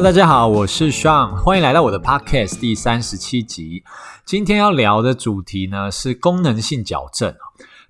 [0.00, 3.82] 大家好，我是 Sean，欢迎来到我的 Podcast 第三十七集。
[4.24, 7.34] 今天要聊的主题呢是功能性矫正。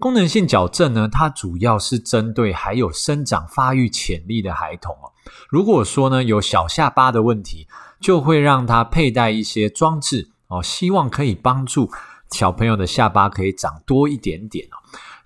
[0.00, 5.12] 功能性矫正呢，它主要是针对还有生长发育潜力的孩童哦。
[5.48, 7.68] 如果说呢有小下巴的问题，
[8.00, 11.88] 就会让他佩戴一些装置哦，希望可以帮助
[12.32, 14.76] 小朋友的下巴可以长多一点点哦。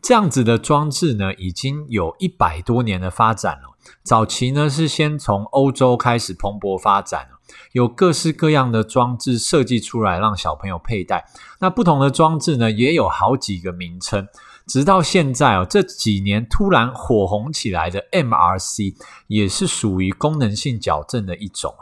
[0.00, 3.71] 这样子的装置呢，已经有一百多年的发展了。
[4.02, 7.28] 早期呢是先从欧洲开始蓬勃发展，
[7.72, 11.24] 有各式各样的装置设计出来让小朋友佩戴。
[11.60, 14.28] 那不同的装置呢也有好几个名称，
[14.66, 18.94] 直到现在哦，这几年突然火红起来的 MRC
[19.28, 21.74] 也是属于功能性矫正的一种。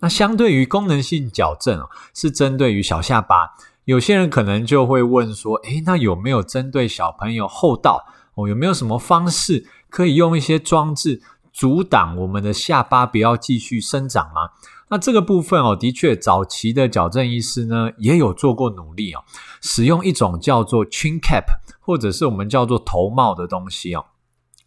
[0.00, 8.46] 那相对于功能性矫正哦，是针对于小下巴，有些人可能就会问说，诶，那有没有针对小朋友厚道哦？
[8.46, 9.66] 有没有什么方式？
[9.96, 11.22] 可以用一些装置
[11.54, 14.50] 阻挡我们的下巴不要继续生长吗？
[14.90, 19.24] 那这个部分哦，的确早期的矫正医师呢也有做过努力哦，
[19.62, 21.46] 使用一种叫做 chin cap
[21.80, 24.04] 或者是我们叫做头帽的东西哦。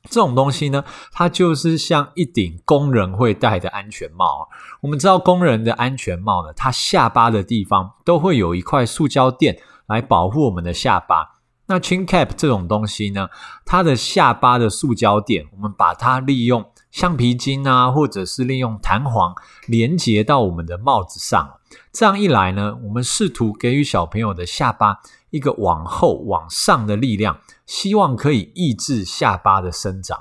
[0.09, 4.47] 这种东西呢，它就是像一顶工人会戴的安全帽哦。
[4.81, 11.38] 我们知道工人的安全帽呢，它下巴的地方都会有一块塑胶垫来保护我们的下巴。
[11.69, 13.29] 那 chin cap 这种东西呢，
[13.63, 19.35] 它的下巴的塑胶垫，我们把它利用橡皮筋啊，或者是利用弹簧
[19.67, 21.59] 连接到我们的帽子上。
[21.93, 24.97] 这样一来呢，我们试图给予小朋友的下巴
[25.29, 30.17] 一个往后往上的力量，希望可以抑制下巴的生长。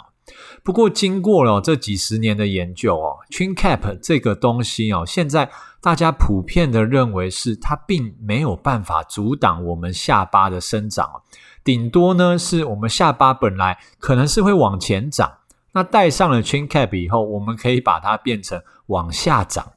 [0.63, 11.23] 不过，经过了这几十年的研究哦，chin cap 这个东西哦，现在大家普遍的认为是它并没有办法阻挡我们下巴的生长，
[11.63, 15.39] 顶多呢是我们下巴本来可能是会往前长，
[15.73, 19.73] 那戴上了 chin cap 以后，我们可以把它变成往下长。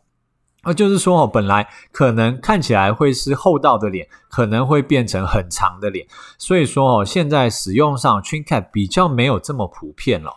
[0.64, 6.06] 那就是说哦，本来可能看起来会是厚道的脸，可能会变成很长的脸。
[6.38, 10.31] 所以说哦，现在使用上 chin cap 比较没有这么普遍了。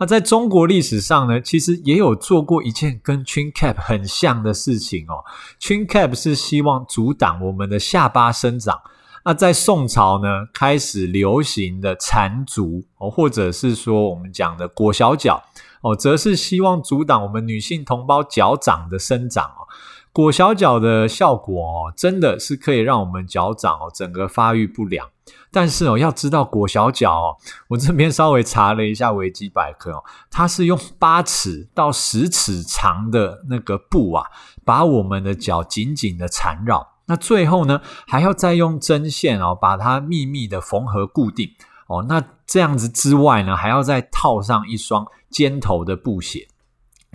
[0.00, 5.22] 那在中国历史上呢，其实也有做过一件跟 chin cap 很像的事情哦。
[5.60, 8.80] chin cap 是希望阻挡我们的下巴生长。
[9.26, 15.44] 那在宋朝呢，开始流行的缠足哦，或者是说我们讲的裹小脚。
[15.82, 19.68] 哦，则是希望阻挡我们女性同胞脚掌的生长哦。
[20.12, 25.08] 裹小脚的效果哦，真的是可以让我们脚掌哦整个发育不良。
[25.52, 27.36] 但是哦，要知道裹小脚哦，
[27.68, 34.26] 我这边稍微查了一下维基百科哦，它是用八尺到十尺长的那个布啊，
[34.64, 36.94] 把我们的脚紧紧的缠绕。
[37.06, 41.50] 那最后呢，还要再用针线哦，把它密密的缝合固定。
[41.86, 46.46] 哦，那这样子之外呢，还要再套上一双尖头的布鞋，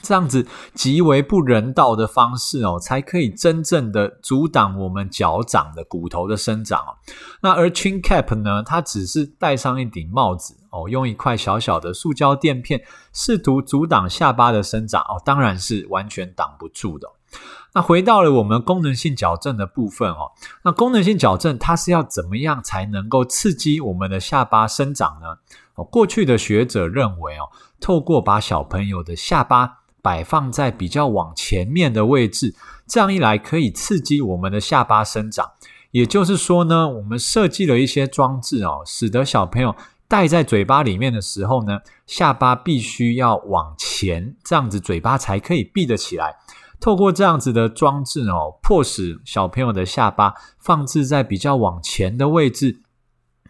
[0.02, 6.98] 这样子极为不人道的方式哦，才可以真正的阻挡我们脚掌的骨头的生长哦。
[7.42, 12.82] 那而 chin cap 呢，它只是戴上一顶帽子哦，用一块小小的塑胶垫片，
[13.14, 17.10] 试图阻挡下巴的生长哦，当然是完全挡不住的。
[17.74, 20.32] 那回到了我们功能性矫正的部分哦，
[20.64, 25.38] 那功能性矫正它是要怎么样才能够刺激我们的下巴生长呢？
[25.76, 27.50] 哦，过去的学者认为哦，
[27.82, 32.54] 透过把小朋友的下巴摆放在比较往前面的位置，
[32.86, 35.54] 这样一来可以刺激我们的下巴生长。
[35.90, 39.76] 也就是说呢，我们设计了一些装置哦，使得小朋友
[40.08, 46.36] 戴在嘴巴里面的时候呢，下巴必须要往前，这样子嘴巴才可以闭得起来。
[46.80, 52.82] 透过这样子的装置哦，迫使小朋友的下巴放置在比较往前的位置。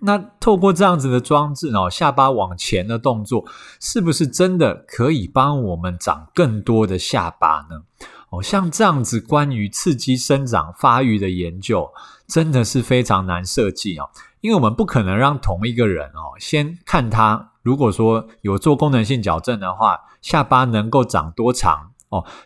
[0.02, 3.46] 那透过这样子的装置哦，下巴往前的动作，
[3.80, 7.84] 是不是真的可以帮我们长更多的下巴呢？
[8.30, 11.90] 哦，像这样子关于刺激生长发育的研究，
[12.28, 14.10] 真的是非常难设计哦，
[14.42, 21.92] 因为我们不可能让同一个人哦，先看他如果说有做功能性矫正的话，下巴能够长多长。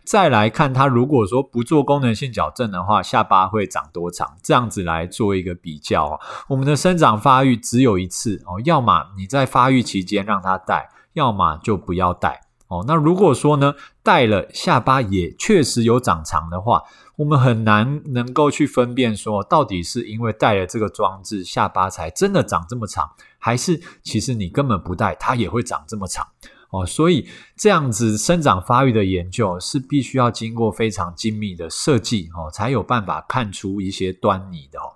[0.04, 4.38] 再来看他，如果说不做功能性矫正的话，下巴会长多长？
[4.42, 6.19] 这样子来做一个比较。
[6.48, 12.83] 我们的生长发育只有一次哦，要么你在发育期间让他戴，要么就不要戴哦。
[12.88, 13.74] 那如果说呢，
[14.04, 16.83] 戴了下巴也确实有长长的话，
[17.18, 26.27] 我们很难能够去分辨说，到底是因为戴了这个装置，下巴才真的长这么长，还是其实你根本不戴，它也会长这么长。
[26.71, 34.94] 哦，所以这样子生长发育的研究是必须要经过非常精密的设计哦，才有办法看出一些端倪的哦。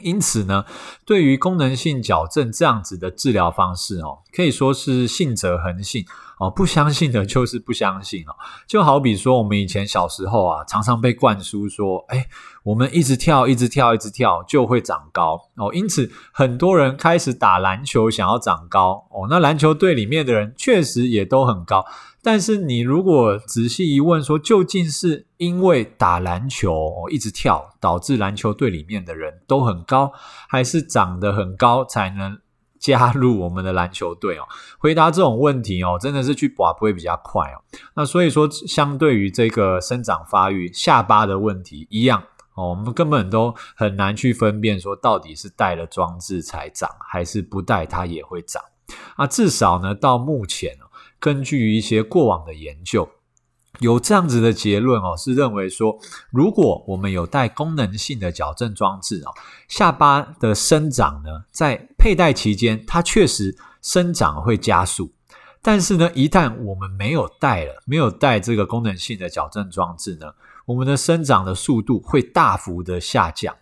[0.00, 0.64] 因此呢，
[1.06, 6.04] 对于功能性矫正这样子的治疗方式哦，可以说是信则恒信
[6.38, 8.36] 哦，不相信的就是不相信哦。
[8.66, 12.26] 就好比说，我们以前小时候啊，常常被灌输说，哎，
[12.62, 15.72] 我们一直跳，一直跳，一直跳就会长高哦。
[15.72, 19.26] 因此，很多人开始打篮球，想要长高哦。
[19.30, 21.86] 那篮球队里面的人确实也都很高，
[22.22, 30.12] 但是你如果仔细一问，说究竟是因为打篮球哦一直跳，导致篮球队里面的人都很高，
[30.48, 32.38] 还是长得很高才能
[32.86, 34.46] 加入我们的篮球队哦，
[34.78, 37.58] 回答这种问题哦，真的是去拔会比较快哦。
[37.94, 42.22] 那所以说，相对于这个生长发育下巴的问题一样
[42.54, 48.62] 哦，我们根本都很难去分辨说到底是带了装置才长，还是不带它也会长。
[49.16, 50.86] 啊，至少呢，到目前哦，
[51.18, 53.08] 根据一些过往的研究。
[53.80, 55.98] 有这样子的结论哦，是认为说，
[56.30, 59.34] 如果我们有带功能性的矫正装置哦，
[59.68, 65.12] 下巴的生长呢，在佩戴期间，它确实生长会加速。
[65.60, 70.26] 但是呢，一旦我们没有带了，没有带这个功能性的矫正装置呢，
[70.64, 73.54] 我们的生长的速度会大幅的下降，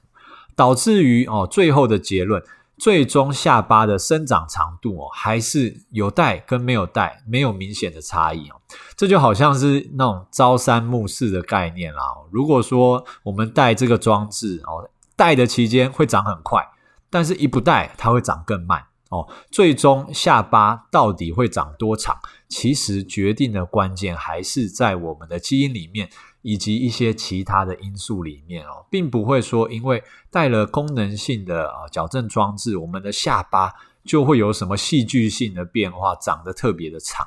[0.55, 2.43] 导致于哦，最后的结论。
[2.77, 8.61] 最终下巴的生长长度哦，还是有戴跟没有戴没有明显的差异哦。
[8.97, 12.03] 这就好像是那种朝三暮四的概念啦。
[12.31, 16.67] 如果说我们戴这个装置哦，戴的期间会长很快，
[17.09, 19.29] 但是一不戴它会长更慢哦。
[19.51, 22.19] 最终下巴到底会长多长，
[22.49, 26.11] 其实决定的关键还是在我们的基因里面。
[26.45, 33.73] 以及一些其他的因素里面哦，并不会说因为带了功能性的啊矫正装置，我们的下巴
[34.05, 37.27] 就会有什么戏剧性的变化，长得特别的长。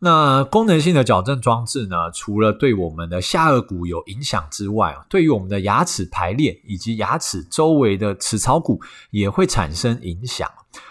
[0.00, 8.80] 那功能性的矫正装置呢，除了对我们的下颚骨有影响之外，对于我们的牙齿排列以及牙齿周围的齿槽骨
[9.10, 10.48] 也会产生影响。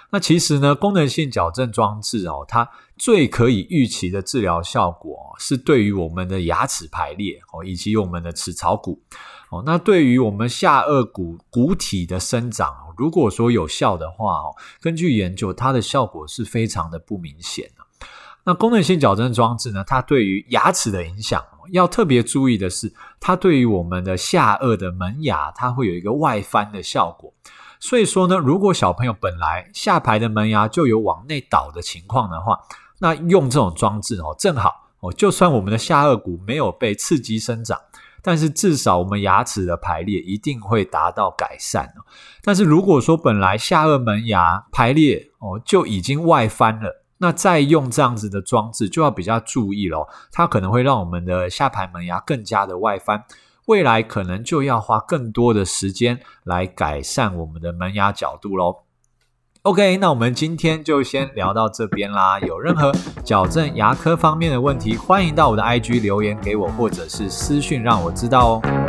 [0.10, 9.02] 那其实呢，功能性矫正装置哦，它最可以预期的治疗效果是对于我们的牙齿排列哦，以及我们的齿槽骨
[9.50, 9.62] 哦。
[9.66, 18.08] 那对于我们下颚骨骨体的生长，如果说有效的话哦，根据研究，它的效果是非常的不明显的。
[18.46, 27.34] 那功能性矫正装置呢，它对于牙齿的影响，要特别注意的是，它对于我们的下颚的门牙，它会有一个外翻的效果。
[27.80, 32.60] 所以说呢，如果小朋友本来下排的门牙就有往内倒的情况的话，
[33.00, 37.80] 那用这种装置哦，正好哦，就算我们的下顎骨没有被刺激生长，
[38.24, 42.02] 但是至少我们牙齿的排列一定会达到改善哦。
[42.42, 53.24] 但是如果说本来下顎门牙排列哦就已经外翻了，那再用这样子的装置就要比较注意咯，它可能会让我们的下排门牙更加的外翻。
[53.68, 58.78] 未来可能就要花更多的时间来改善我们的门牙角度喽。
[59.64, 62.40] OK，那我们今天就先聊到这边啦。
[62.40, 62.94] 有任何
[63.26, 68.87] 矫正牙科方面的问题，欢迎到我的 IG 留言给我，或者是私讯让我知道哦。